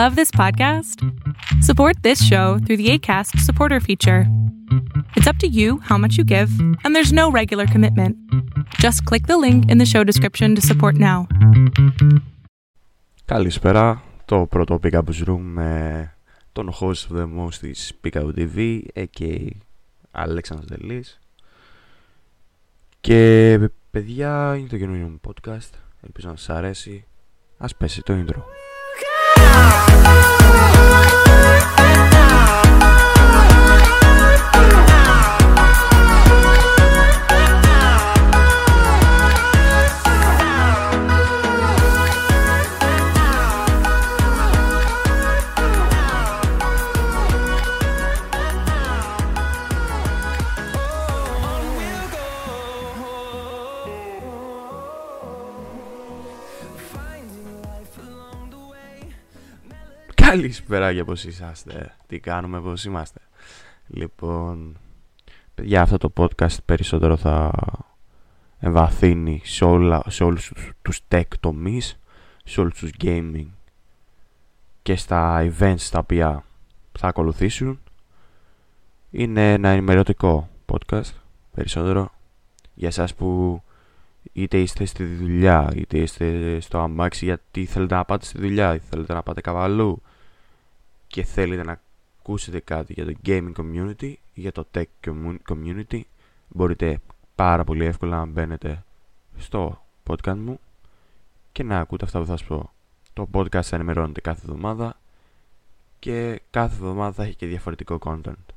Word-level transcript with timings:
Love 0.00 0.12
this 0.16 0.30
podcast? 0.30 0.96
Support 1.68 1.94
this 2.02 2.20
show 2.30 2.58
through 2.64 2.78
the 2.82 2.88
ACAST 2.94 3.38
supporter 3.48 3.80
feature. 3.88 4.22
It's 5.16 5.28
up 5.30 5.38
to 5.44 5.48
you 5.58 5.68
how 5.88 5.98
much 5.98 6.14
you 6.18 6.24
give, 6.24 6.50
and 6.82 6.90
there's 6.94 7.12
no 7.12 7.26
regular 7.40 7.66
commitment. 7.74 8.16
Just 8.84 8.98
click 9.08 9.24
the 9.26 9.38
link 9.46 9.60
in 9.70 9.76
the 9.82 9.88
show 9.92 10.02
description 10.10 10.48
to 10.56 10.62
support 10.70 10.94
now. 10.96 11.26
Καλησπέρα, 13.24 14.02
το 14.24 14.46
πρώτο 14.46 14.80
Pick 14.82 15.00
Room 15.26 15.40
με 15.40 16.14
τον 16.52 16.72
host 16.80 17.08
of 17.10 17.16
the 17.16 17.26
most 17.38 17.54
της 17.60 17.92
Pick 18.04 18.32
TV, 18.36 18.80
a.k.a. 18.94 19.48
Αλέξανδρος 20.10 20.68
Δελής. 20.68 21.20
Και 23.00 23.58
παιδιά, 23.90 24.56
είναι 24.58 24.68
το 24.68 24.78
καινούριο 24.78 25.08
μου 25.08 25.20
podcast, 25.28 25.70
ελπίζω 26.00 26.28
να 26.28 26.36
σας 26.36 26.48
αρέσει. 26.48 27.04
Ας 27.58 27.76
πέσει 27.76 28.02
το 28.02 28.24
intro. 28.26 28.42
oh 29.69 29.85
ah, 30.05 30.11
ah, 30.11 30.73
ah, 30.79 31.43
ah. 31.45 31.48
Καλησπέρα 60.29 60.91
για 60.91 61.05
πώς 61.05 61.23
είσαστε, 61.23 61.95
τι 62.07 62.19
κάνουμε, 62.19 62.61
πώς 62.61 62.85
είμαστε. 62.85 63.19
Λοιπόν, 63.87 64.77
παιδιά 65.55 65.81
αυτό 65.81 65.97
το 65.97 66.13
podcast 66.17 66.63
περισσότερο 66.65 67.17
θα 67.17 67.51
εμβαθύνει 68.59 69.41
σε, 69.43 69.65
όλα, 69.65 70.03
σε 70.07 70.23
όλους 70.23 70.47
τους, 70.47 70.71
τους 70.81 70.99
tech 71.07 71.23
τομείς, 71.39 71.99
σε 72.43 72.59
όλους 72.59 72.79
τους 72.79 72.91
gaming 73.01 73.45
και 74.81 74.95
στα 74.95 75.51
events 75.51 75.81
τα 75.91 75.99
οποία 75.99 76.43
θα 76.99 77.07
ακολουθήσουν. 77.07 77.79
Είναι 79.11 79.53
ένα 79.53 79.69
ενημερωτικό 79.69 80.49
podcast 80.65 81.11
περισσότερο 81.53 82.11
για 82.73 82.87
εσάς 82.87 83.15
που 83.15 83.61
είτε 84.33 84.59
είστε 84.59 84.85
στη 84.85 85.05
δουλειά, 85.05 85.71
είτε 85.75 85.97
είστε 85.97 86.59
στο 86.59 86.77
αμάξι 86.79 87.25
γιατί 87.25 87.65
θέλετε 87.65 87.95
να 87.95 88.05
πάτε 88.05 88.25
στη 88.25 88.39
δουλειά, 88.39 88.75
είτε 88.75 88.83
θέλετε 88.89 89.13
να 89.13 89.23
πάτε 89.23 89.41
καβαλού, 89.41 90.01
και 91.09 91.23
θέλετε 91.23 91.63
να 91.63 91.81
ακούσετε 92.19 92.59
κάτι 92.59 92.93
για 92.93 93.05
το 93.05 93.13
gaming 93.25 93.51
community 93.57 94.13
ή 94.33 94.41
για 94.41 94.51
το 94.51 94.67
tech 94.73 94.83
community 95.49 96.01
μπορείτε 96.47 96.99
πάρα 97.35 97.63
πολύ 97.63 97.85
εύκολα 97.85 98.17
να 98.17 98.25
μπαίνετε 98.25 98.83
στο 99.37 99.85
podcast 100.07 100.37
μου 100.37 100.59
και 101.51 101.63
να 101.63 101.79
ακούτε 101.79 102.05
αυτά 102.05 102.19
που 102.19 102.25
θα 102.25 102.37
σας 102.37 102.47
πω. 102.47 102.71
Το 103.13 103.27
podcast 103.33 103.63
θα 103.63 103.75
ενημερώνεται 103.75 104.21
κάθε 104.21 104.41
εβδομάδα 104.43 104.99
και 105.99 106.41
κάθε 106.49 106.75
εβδομάδα 106.75 107.11
θα 107.11 107.23
έχει 107.23 107.35
και 107.35 107.45
διαφορετικό 107.45 107.97
content. 108.01 108.53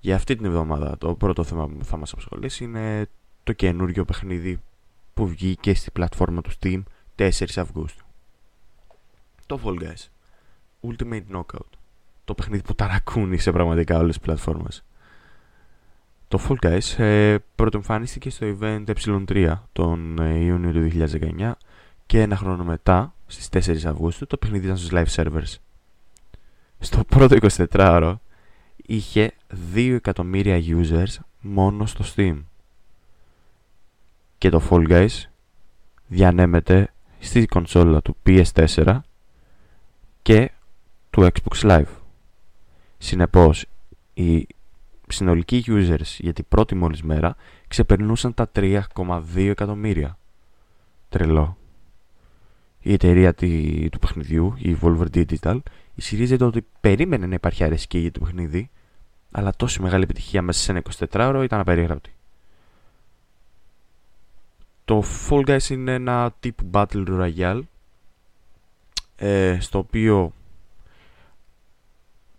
Για 0.00 0.14
αυτή 0.14 0.36
την 0.36 0.44
εβδομάδα 0.44 0.98
το 0.98 1.14
πρώτο 1.14 1.44
θέμα 1.44 1.68
που 1.68 1.84
θα 1.84 1.96
μας 1.96 2.12
απασχολήσει 2.12 2.64
είναι 2.64 3.08
το 3.44 3.52
καινούριο 3.52 4.04
παιχνίδι 4.04 4.60
που 5.14 5.26
βγήκε 5.26 5.74
στη 5.74 5.90
πλατφόρμα 5.90 6.40
του 6.40 6.50
Steam 6.60 6.82
4 7.16 7.30
Αυγούστου. 7.56 8.04
Το 9.46 9.60
Fall 9.64 9.82
Guys. 9.82 10.17
Ultimate 10.80 11.22
Knockout. 11.32 11.70
Το 12.24 12.34
παιχνίδι 12.34 12.62
που 12.62 12.74
ταρακούνει 12.74 13.38
σε 13.38 13.52
πραγματικά 13.52 13.98
όλες 13.98 14.16
τις 14.16 14.24
πλατφόρμες. 14.24 14.84
Το 16.28 16.40
Fall 16.48 16.66
Guys 16.66 17.02
ε, 17.02 17.36
πρωτοεμφανίστηκε 17.54 18.30
στο 18.30 18.56
event 18.60 18.84
ε3 18.86 19.54
τον 19.72 20.18
ε, 20.18 20.38
Ιούνιο 20.38 20.72
του 20.72 21.06
2019 21.38 21.52
και 22.06 22.20
ένα 22.20 22.36
χρόνο 22.36 22.64
μετά, 22.64 23.14
στις 23.26 23.68
4 23.68 23.84
Αυγούστου, 23.84 24.26
το 24.26 24.36
παιχνίδι 24.36 24.64
ήταν 24.64 24.76
στους 24.76 24.90
live 24.92 25.22
servers. 25.22 25.54
Στο 26.78 27.04
πρώτο 27.04 27.36
24ωρο 27.70 28.14
είχε 28.76 29.32
2 29.74 29.92
εκατομμύρια 29.94 30.58
users 30.66 31.16
μόνο 31.40 31.86
στο 31.86 32.04
Steam. 32.14 32.42
Και 34.38 34.48
το 34.48 34.62
Fall 34.70 34.88
Guys 34.88 35.24
διανέμεται 36.06 36.92
στη 37.18 37.46
κονσόλα 37.46 38.02
του 38.02 38.16
PS4 38.26 38.98
και 40.22 40.50
του 41.10 41.28
Xbox 41.32 41.60
Live. 41.60 41.96
Συνεπώς, 42.98 43.66
οι 44.14 44.46
συνολικοί 45.08 45.64
users 45.66 46.16
για 46.18 46.32
την 46.32 46.44
πρώτη 46.48 46.74
μόλις 46.74 47.02
μέρα 47.02 47.36
ξεπερνούσαν 47.68 48.34
τα 48.34 48.50
3,2 48.54 49.22
εκατομμύρια. 49.36 50.18
Τρελό. 51.08 51.56
Η 52.80 52.92
εταιρεία 52.92 53.34
του 53.90 53.98
παιχνιδιού, 53.98 54.54
η 54.58 54.76
Volver 54.82 55.06
Digital, 55.14 55.58
ισχυρίζεται 55.94 56.44
ότι 56.44 56.66
περίμενε 56.80 57.26
να 57.26 57.34
υπάρχει 57.34 57.64
αρέσκεια 57.64 58.00
για 58.00 58.12
το 58.12 58.20
παιχνίδι, 58.20 58.70
αλλά 59.30 59.52
τόση 59.56 59.82
μεγάλη 59.82 60.02
επιτυχία 60.02 60.42
μέσα 60.42 60.60
σε 60.60 60.70
ένα 60.70 60.82
24ωρο 61.10 61.40
ήταν 61.44 61.60
απερίγραπτη. 61.60 62.12
Το 64.84 65.04
Fall 65.28 65.46
Guys 65.46 65.70
είναι 65.70 65.94
ένα 65.94 66.34
τύπου 66.40 66.70
Battle 66.72 67.04
Royale, 67.08 67.60
ε, 69.16 69.58
στο 69.60 69.78
οποίο 69.78 70.32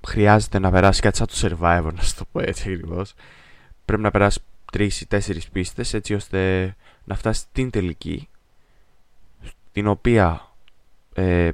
χρειάζεται 0.08 0.60
να 0.60 0.72
περάσει 0.72 1.02
κάτι 1.02 1.18
σαν 1.18 1.28
το 1.28 1.34
survivor, 1.36 1.94
να 1.94 2.02
σου 2.02 2.16
το 2.16 2.26
πω 2.32 2.40
έτσι 2.40 2.74
ακριβώς. 2.74 3.14
Πρέπει 3.86 4.02
να 4.02 4.12
περάσει 4.12 4.40
τρεις 4.72 5.02
ή 5.02 5.08
τέσσερις 5.08 5.50
πίστες 5.50 5.94
έτσι 5.94 6.14
ώστε 6.14 6.76
να 7.04 7.16
φτάσει 7.16 7.40
στην 7.40 7.70
τελική, 7.70 8.30
την 9.72 9.88
οποία 9.88 10.54
ε, 11.14 11.50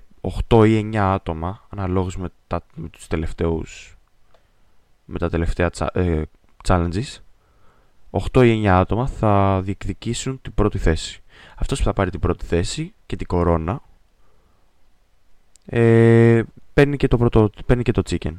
8 0.50 0.68
ή 0.68 0.90
9 0.94 0.96
άτομα, 0.96 1.68
αναλόγως 1.70 2.18
με, 2.18 2.30
τα, 2.48 2.62
με 2.76 2.90
τους 2.90 3.08
τελευταίους 3.08 3.98
με 5.06 5.20
τα 5.20 5.30
τελευταία 5.30 5.70
ε, 5.94 6.22
challenges 6.68 7.18
8 8.34 8.46
ή 8.46 8.62
9 8.64 8.66
άτομα 8.66 9.08
θα 9.08 9.62
διεκδικήσουν 9.64 10.42
την 10.42 10.54
πρώτη 10.54 10.78
θέση. 10.78 11.24
Αυτός 11.56 11.78
που 11.78 11.84
θα 11.84 11.94
πάρει 11.94 12.10
την 12.10 12.20
πρώτη 12.20 12.46
θέση 12.46 12.94
και 13.06 13.16
την 13.16 13.28
κορώνα 13.28 13.82
ε, 15.66 16.44
παίρνει 16.76 16.98
και 16.98 17.08
το, 17.08 17.18
πρώτο, 17.18 17.50
παίρνει 17.66 17.84
και 17.84 17.92
το 17.92 18.02
chicken. 18.10 18.36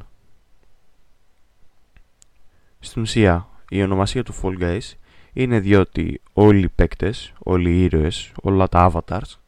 Στην 2.80 3.02
ουσία, 3.02 3.48
η 3.69 3.82
ονομασία 3.82 4.22
του 4.22 4.34
Fall 4.42 4.58
Guys 4.60 4.92
είναι 5.32 5.60
διότι 5.60 6.20
όλοι 6.32 6.64
οι 6.64 6.69
παίκτες, 6.69 7.32
όλοι 7.38 7.70
οι 7.70 7.82
ήρωες, 7.82 8.32
όλα 8.42 8.69
τα 8.69 8.92
avatars 8.92 9.38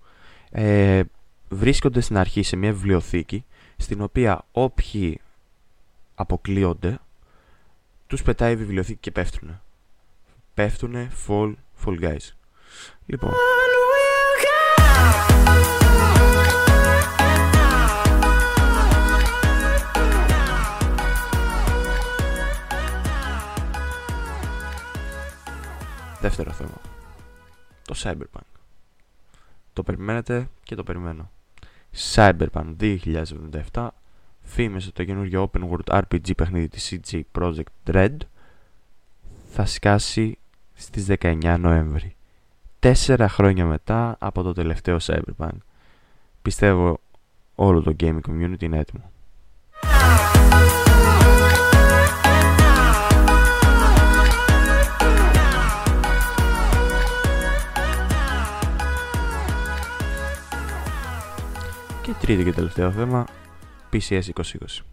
ε, 0.50 1.02
βρίσκονται 1.48 2.00
στην 2.00 2.16
αρχή 2.16 2.42
σε 2.42 2.56
μια 2.56 2.72
βιβλιοθήκη 2.72 3.44
στην 3.76 4.00
οποία 4.00 4.44
όποιοι 4.52 5.20
αποκλείονται 6.14 6.98
τους 8.06 8.22
πετάει 8.22 8.52
η 8.52 8.56
βιβλιοθήκη 8.56 8.98
και 9.00 9.10
πέφτουνε. 9.10 9.60
Πέφτουνε 10.54 11.10
Fall, 11.26 11.54
fall 11.84 12.00
Guys. 12.00 12.32
Λοιπόν... 13.06 13.32
Δεύτερο 26.20 26.50
θέμα. 26.50 26.80
Το 27.84 27.94
Cyberpunk. 27.96 28.58
Το 29.72 29.82
περιμένετε 29.82 30.48
και 30.62 30.74
το 30.74 30.82
περιμένω. 30.82 31.30
Cyberpunk 32.14 32.98
2077 33.72 33.88
φήμες 34.42 34.90
το 34.92 35.04
καινούργιο 35.04 35.50
open 35.52 35.68
world 35.70 36.02
RPG 36.02 36.36
παιχνίδι 36.36 36.68
της 36.68 36.92
CG 36.92 37.20
Project 37.38 37.92
Red 37.92 38.16
θα 39.48 39.66
σκάσει 39.66 40.38
στις 40.74 41.06
19 41.20 41.56
Νοέμβρη. 41.58 42.16
Τέσσερα 42.78 43.28
χρόνια 43.28 43.64
μετά 43.64 44.16
από 44.18 44.42
το 44.42 44.52
τελευταίο 44.52 44.96
Cyberpunk. 45.02 45.58
Πιστεύω 46.42 47.00
όλο 47.54 47.82
το 47.82 47.96
gaming 48.00 48.20
community 48.28 48.62
είναι 48.62 48.78
έτοιμο. 48.78 49.10
Και 62.08 62.14
τρίτο 62.14 62.42
και 62.42 62.52
τελευταίο 62.52 62.90
θέμα, 62.90 63.26
PCS 63.92 64.20
2020. 64.20 64.84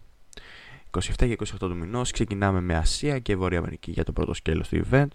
27 0.90 1.00
και 1.16 1.36
28 1.38 1.44
του 1.58 1.76
μηνός 1.76 2.10
ξεκινάμε 2.10 2.60
με 2.60 2.74
Ασία 2.74 3.18
και 3.18 3.36
Βόρεια 3.36 3.58
Αμερική 3.58 3.90
για 3.90 4.04
το 4.04 4.12
πρώτο 4.12 4.34
σκέλος 4.34 4.68
του 4.68 4.80
event 4.90 5.06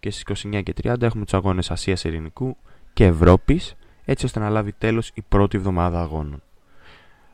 και 0.00 0.10
στις 0.10 0.44
29 0.44 0.62
και 0.62 0.74
30 0.82 1.02
έχουμε 1.02 1.24
τους 1.24 1.34
αγώνες 1.34 1.70
Ασίας 1.70 2.04
Ειρηνικού 2.04 2.56
και 2.92 3.04
Ευρώπης 3.04 3.76
έτσι 4.04 4.24
ώστε 4.24 4.40
να 4.40 4.48
λάβει 4.48 4.72
τέλος 4.72 5.10
η 5.14 5.22
πρώτη 5.28 5.56
εβδομάδα 5.56 6.00
αγώνων. 6.00 6.42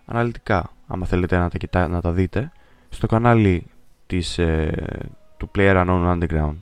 αναλυτικά, 0.04 0.70
άμα 0.86 1.06
θέλετε 1.06 1.38
να 1.38 1.50
τα, 1.50 1.58
κοιτά, 1.58 1.88
να 1.88 2.00
τα 2.00 2.12
δείτε, 2.12 2.52
στο 2.88 3.06
κανάλι 3.06 3.66
της, 4.06 4.38
ε, 4.38 5.08
του 5.36 5.50
Player 5.54 5.86
Unknown 5.86 6.18
Underground 6.18 6.60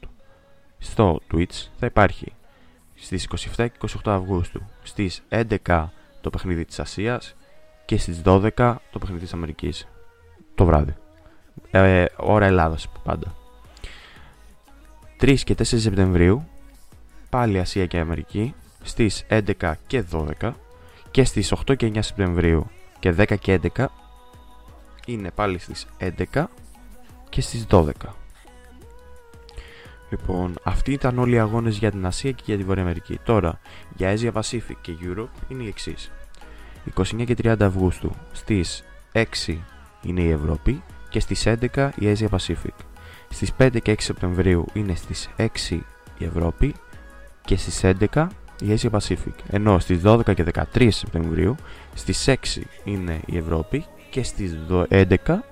στο 0.78 1.20
Twitch 1.32 1.66
θα 1.78 1.86
υπάρχει 1.86 2.32
στις 2.94 3.28
27 3.56 3.68
και 3.68 3.88
28 4.04 4.10
Αυγούστου 4.12 4.62
στις 4.82 5.22
11 5.28 5.88
το 6.20 6.30
παιχνίδι 6.30 6.64
της 6.64 6.80
Ασίας 6.80 7.34
και 7.92 7.98
στις 7.98 8.22
12 8.24 8.50
το 8.90 8.98
παιχνίδι 8.98 9.22
της 9.22 9.32
Αμερικής 9.32 9.88
το 10.54 10.64
βράδυ 10.64 10.94
ε, 11.70 12.04
ώρα 12.16 12.46
Ελλάδας 12.46 12.88
πάντα 13.04 13.34
3 15.20 15.38
και 15.38 15.54
4 15.58 15.62
Σεπτεμβρίου 15.62 16.48
πάλι 17.30 17.58
Ασία 17.58 17.86
και 17.86 17.98
Αμερική 17.98 18.54
στις 18.82 19.26
11 19.28 19.72
και 19.86 20.04
12 20.40 20.52
και 21.10 21.24
στις 21.24 21.54
8 21.66 21.76
και 21.76 21.86
9 21.94 21.98
Σεπτεμβρίου 22.00 22.70
και 22.98 23.14
10 23.18 23.38
και 23.38 23.60
11 23.76 23.84
είναι 25.06 25.30
πάλι 25.30 25.58
στις 25.58 25.86
11 26.32 26.44
και 27.28 27.40
στις 27.40 27.66
12. 27.70 27.90
Λοιπόν, 30.10 30.54
αυτοί 30.62 30.92
ήταν 30.92 31.18
όλοι 31.18 31.34
οι 31.34 31.38
αγώνες 31.38 31.76
για 31.76 31.90
την 31.90 32.06
Ασία 32.06 32.30
και 32.30 32.42
για 32.46 32.56
τη 32.56 32.64
Βόρεια 32.64 32.82
Αμερική. 32.82 33.18
Τώρα, 33.24 33.60
για 33.96 34.16
Asia 34.16 34.32
Pacific 34.32 34.76
και 34.80 34.92
Europe 35.02 35.50
είναι 35.50 35.62
οι 35.62 35.68
εξής. 35.68 36.10
29 36.96 37.24
και 37.24 37.36
30 37.42 37.56
Αυγούστου 37.60 38.12
στις 38.32 38.84
6 39.12 39.24
είναι 40.02 40.20
η 40.20 40.30
Ευρώπη 40.30 40.82
και 41.08 41.20
στις 41.20 41.46
11 41.46 41.88
η 41.96 42.12
Asia 42.12 42.28
Pacific. 42.28 42.76
Στις 43.28 43.52
5 43.58 43.78
και 43.82 43.92
6 43.92 43.94
Σεπτεμβρίου 43.98 44.64
είναι 44.72 44.94
στις 44.94 45.28
6 45.36 45.46
η 46.18 46.24
Ευρώπη 46.24 46.74
και 47.44 47.56
στις 47.56 47.80
11 47.84 48.26
η 48.60 48.74
Asia 48.80 48.90
Pacific. 48.90 49.34
Ενώ 49.50 49.78
στις 49.78 50.00
12 50.04 50.34
και 50.34 50.44
13 50.74 50.88
Σεπτεμβρίου 50.90 51.54
στις 51.94 52.28
6 52.28 52.36
είναι 52.84 53.20
η 53.26 53.36
Ευρώπη 53.36 53.84
και 54.10 54.22
στις 54.22 54.58
11 54.88 55.06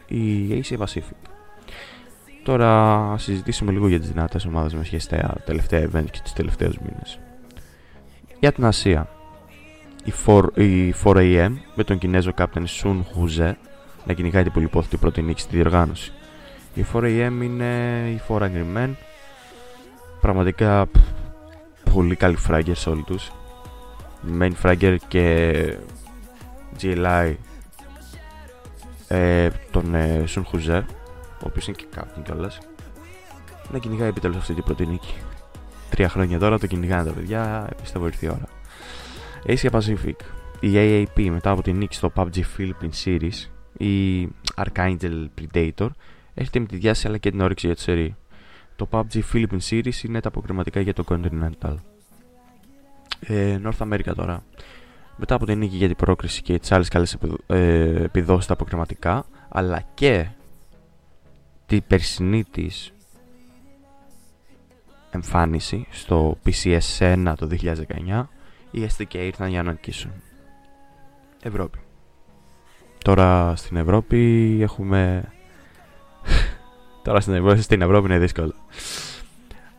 η 0.07 0.49
Asia 0.63 0.79
Pacific. 0.79 1.31
Τώρα 2.43 3.15
συζητήσουμε 3.19 3.73
λίγο 3.73 3.89
για 3.89 3.99
τις 4.01 4.09
δυνατές 4.09 4.45
ομάδες 4.45 4.75
με 4.75 4.85
σχέση 4.85 5.05
στα 5.05 5.35
τελευταία 5.45 5.81
event 5.81 6.05
και 6.11 6.21
τις 6.23 6.33
τελευταίους 6.33 6.79
μήνες. 6.79 7.19
Για 8.41 8.53
την 8.53 8.65
Ασία, 8.65 9.09
η 10.05 10.13
4, 10.27 10.45
η 10.55 10.95
4AM 11.05 11.53
με 11.75 11.85
τον 11.85 11.99
Κινέζο 11.99 12.33
κάπτεν 12.33 12.67
Sun 12.67 12.97
Huze 12.97 13.53
να 14.05 14.13
κυνηγάει 14.13 14.43
την 14.43 14.53
πολυπόθητη 14.53 14.97
πρώτη 14.97 15.23
νίκη 15.23 15.41
στη 15.41 15.57
διοργάνωση. 15.57 16.13
Η 16.75 16.85
4AM 16.93 17.39
είναι 17.43 18.01
η 18.11 18.21
4 18.29 18.39
Angry 18.39 18.77
Men. 18.77 18.91
Πραγματικά 20.21 20.87
πολύ 21.93 22.17
καλή 22.17 22.37
φράγκερ 22.37 22.77
σε 22.77 22.91
όλοι 22.91 23.03
τους. 23.03 23.31
Main 24.41 24.53
Fragger 24.63 24.97
και 25.09 25.77
GLI 26.81 27.35
ε, 29.09 29.49
τον 29.71 29.95
ε, 29.95 30.25
Sun 30.35 30.43
Huze 30.43 30.83
ο 31.43 31.47
οποίος 31.47 31.67
είναι 31.67 31.77
και 31.77 31.87
captain 31.97 32.23
κιόλας 32.25 32.59
να 33.73 33.79
κυνηγάει 33.79 34.09
επιτέλους 34.09 34.37
αυτή 34.37 34.55
την 34.55 34.65
πρώτη 34.65 34.87
νίκη. 34.87 35.15
Τρία 35.91 36.09
χρόνια 36.09 36.39
τώρα 36.39 36.59
το 36.59 36.67
κυνηγάνε 36.67 37.05
τα 37.05 37.13
παιδιά, 37.13 37.69
πιστεύω 37.81 38.07
ήρθε 38.07 38.27
η 38.27 38.29
ώρα. 38.29 38.50
Asia 39.47 39.71
Pacific. 39.71 40.15
Η 40.61 40.73
AAP 40.75 41.29
μετά 41.31 41.51
από 41.51 41.63
την 41.63 41.77
νίκη 41.77 41.95
στο 41.95 42.13
PUBG 42.17 42.43
Philippine 42.59 43.05
Series, 43.05 43.49
η 43.77 44.29
Archangel 44.55 45.27
Predator, 45.41 45.89
έρχεται 46.35 46.59
με 46.59 46.67
τη 46.67 46.77
διάση 46.77 47.07
αλλά 47.07 47.19
και 47.19 47.31
την 47.31 47.41
όρεξη 47.41 47.67
για 47.67 47.75
τη 47.75 47.81
σερή. 47.81 48.17
Το 48.77 48.89
PUBG 48.91 49.21
Philippine 49.33 49.61
Series 49.71 50.03
είναι 50.05 50.21
τα 50.21 50.29
αποκριματικά 50.29 50.81
για 50.81 50.95
το 50.95 51.05
Continental. 51.09 51.75
Ε, 53.21 53.61
North 53.65 53.89
America 53.89 54.13
τώρα. 54.17 54.43
Μετά 55.17 55.35
από 55.35 55.47
την 55.47 55.59
νίκη 55.59 55.77
για 55.77 55.87
την 55.87 55.97
πρόκριση 55.97 56.43
και 56.43 56.59
τις 56.59 56.73
άλλες 56.73 56.89
καλές 56.89 57.17
ε, 57.47 58.03
επιδόσεις 58.03 58.45
στα 58.45 58.53
αποκριματικά, 58.53 59.25
αλλά 59.49 59.83
και 59.95 60.29
την 61.67 61.83
περσινή 61.87 62.45
της 62.45 62.93
εμφάνιση 65.11 65.87
στο 65.91 66.39
PCS 66.45 66.99
1 66.99 67.33
το 67.37 67.49
2019, 68.07 68.25
οι 68.71 68.87
STK 68.97 69.15
ήρθαν 69.15 69.49
για 69.49 69.63
να 69.63 69.71
νικήσουν. 69.71 70.11
Ευρώπη. 71.43 71.79
Τώρα 73.05 73.57
στην 73.57 73.77
Ευρώπη 73.77 74.59
έχουμε... 74.63 75.33
Τώρα 77.05 77.21
στην 77.21 77.35
Ευρώπη, 77.35 77.61
στην 77.61 77.83
Ευρώπη 77.83 78.07
είναι 78.07 78.19
δύσκολο. 78.19 78.55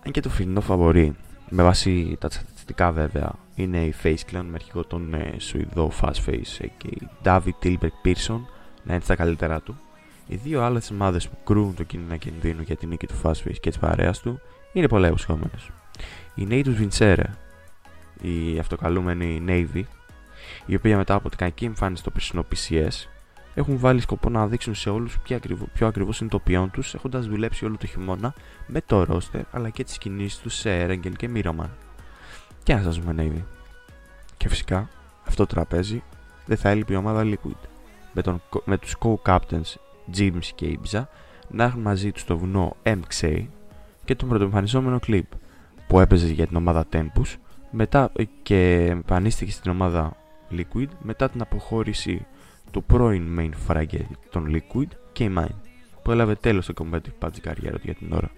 Αν 0.06 0.12
και 0.12 0.22
το 0.22 0.30
φιλινό 0.30 0.62
φαβορή, 0.62 1.16
με 1.50 1.64
βάση 1.64 2.18
τα 2.20 2.30
στατιστικά 2.30 2.92
βέβαια, 2.92 3.32
είναι 3.56 3.78
η 3.78 3.94
Face 4.04 4.32
Clan 4.32 4.44
με 4.44 4.52
αρχηγό 4.54 4.84
τον 4.84 5.14
ε, 5.14 5.34
Σουηδό 5.38 5.92
Fastface 6.02 6.68
και 6.78 6.88
η 6.88 7.08
David 7.24 7.54
Tilberg 7.64 8.06
Pearson 8.06 8.42
να 8.84 8.94
είναι 8.94 9.04
στα 9.04 9.16
καλύτερά 9.16 9.62
του. 9.62 9.80
Οι 10.28 10.36
δύο 10.36 10.62
άλλες 10.62 10.92
ομάδες 10.92 11.30
που 11.30 11.38
κρούν 11.44 11.76
το 11.76 11.84
κίνημα 11.84 12.18
κινδύνου 12.18 12.62
για 12.62 12.76
την 12.76 12.90
νίκη 12.90 13.08
του 13.08 13.22
Fastface 13.24 13.60
και 13.60 13.70
της 13.70 13.80
παρέας 13.80 14.20
του 14.20 14.40
είναι 14.74 14.88
πολλά 14.88 15.08
υποσχόμενες. 15.08 15.70
Η 16.36 16.48
Natus 16.50 16.76
Vincere, 16.82 17.24
η 18.22 18.60
αυτοκαλούμενη 18.60 19.44
Navy, 19.48 19.84
η 20.66 20.76
οποία 20.76 20.98
μετά 20.98 21.14
από 21.14 21.30
την 21.30 21.38
κακή 21.38 21.66
εμφάνιση 21.66 22.02
στο 22.02 22.12
περσινό 22.12 22.46
PCS, 22.52 23.08
έχουν 23.54 23.78
βάλει 23.78 24.02
σκοπό 24.02 24.30
να 24.30 24.48
δείξουν 24.48 24.76
σε 24.76 24.90
όλους 24.90 25.20
ποιο 25.20 25.36
ακριβώς 25.36 25.68
ακριβώς 25.82 26.20
είναι 26.20 26.30
το 26.30 26.40
ποιόν 26.40 26.72
τους, 26.72 26.94
έχοντας 26.94 27.28
δουλέψει 27.28 27.66
όλο 27.66 27.78
το 27.78 27.86
χειμώνα 27.86 28.34
με 28.68 28.82
το 28.86 29.06
roster 29.10 29.42
αλλά 29.52 29.70
και 29.70 29.84
τις 29.84 29.98
κινήσεις 29.98 30.40
τους 30.40 30.54
σε 30.56 30.86
Erengel 30.86 31.16
και 31.16 31.30
Miroman. 31.36 31.70
Και 32.64 32.74
να 32.74 32.82
σας 32.82 33.00
δούμε 33.00 33.16
Navy. 33.18 33.44
Και 34.38 34.50
φυσικά 34.50 34.90
αυτό 35.28 35.46
το 35.46 35.54
τραπέζι 35.54 36.04
δεν 36.46 36.58
θα 36.58 36.70
έλειπε 36.70 36.94
η 36.94 36.96
ομάδα 36.96 37.24
Liquid 37.24 37.68
με, 38.14 38.22
τον, 38.22 38.42
με 38.66 38.78
τους 38.78 38.96
co-captains 39.00 39.76
James 40.18 40.46
και 40.56 40.80
Ibza 40.80 41.04
να 41.48 41.64
έχουν 41.64 41.82
μαζί 41.82 42.12
τους 42.12 42.24
το 42.24 42.38
βουνό 42.38 42.76
MXA 42.84 43.46
και 44.06 44.16
τον 44.16 44.30
πρωτοεμφανιζόμενο 44.30 45.00
Clip 45.08 45.22
που 45.88 46.00
έπαιζε 46.00 46.28
για 46.28 46.48
την 46.48 46.56
ομάδα 46.56 46.86
Tempus 46.92 47.36
μετά 47.72 48.12
και 48.44 48.86
εμφανίστηκε 48.90 49.52
στην 49.52 49.72
ομάδα 49.72 50.16
Liquid 50.52 50.88
μετά 51.02 51.30
την 51.30 51.42
αποχώρηση 51.42 52.26
του 52.72 52.84
πρώην 52.84 53.40
main 53.40 53.52
fragger 53.68 54.06
των 54.30 54.48
Liquid 54.50 54.88
και 55.12 55.24
η 55.24 55.34
Mine 55.38 55.56
που 56.04 56.12
έλαβε 56.12 56.36
τέλος 56.36 56.64
στο 56.64 56.74
competitive 56.78 57.26
patch 57.26 57.40
καριέρα 57.42 57.76
του 57.76 57.82
για 57.84 57.94
την 57.94 58.14
ώρα. 58.14 58.32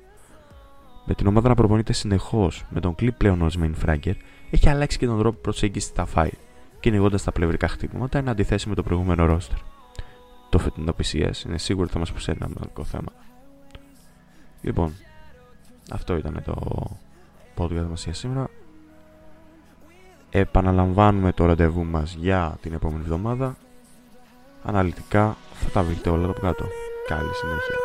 Με 1.05 1.13
την 1.13 1.27
ομάδα 1.27 1.49
να 1.49 1.55
προπονείται 1.55 1.93
συνεχώς 1.93 2.65
με 2.69 2.79
τον 2.79 2.95
Clip 2.99 3.15
πλέον 3.17 3.41
ως 3.41 3.57
main 3.61 3.71
fragger, 3.85 4.13
έχει 4.51 4.69
αλλάξει 4.69 4.97
και 4.97 5.05
τον 5.05 5.19
τρόπο 5.19 5.37
προσέγγισης 5.37 5.89
στα 5.89 6.07
fight, 6.15 6.37
κυνηγώντας 6.79 7.23
τα 7.23 7.31
πλευρικά 7.31 7.67
χτυπήματα 7.67 8.17
εν 8.17 8.29
αντιθέσει 8.29 8.69
με 8.69 8.75
το 8.75 8.83
προηγούμενο 8.83 9.35
roster. 9.35 9.57
Το 10.49 10.59
φετινό 10.59 10.95
PCS 10.97 11.45
είναι 11.45 11.57
σίγουρο 11.57 11.83
ότι 11.83 11.93
θα 11.93 11.99
μας 11.99 12.11
προσφέρει 12.11 12.37
ένα 12.41 12.49
μεγάλο 12.49 12.83
θέμα. 12.83 13.11
Λοιπόν, 14.61 14.93
αυτό 15.91 16.17
ήταν 16.17 16.41
το 16.45 16.87
podcast 17.57 17.85
μας 17.89 18.03
για 18.03 18.13
σήμερα. 18.13 18.49
Επαναλαμβάνουμε 20.35 21.31
το 21.31 21.45
ραντεβού 21.45 21.85
μας 21.85 22.15
για 22.19 22.57
την 22.61 22.73
επόμενη 22.73 23.01
εβδομάδα. 23.03 23.55
Αναλυτικά 24.63 25.35
θα 25.53 25.69
τα 25.69 25.83
βρείτε 25.83 26.09
όλα 26.09 26.25
από 26.25 26.39
κάτω. 26.39 26.65
Καλή 27.07 27.33
συνέχεια. 27.33 27.82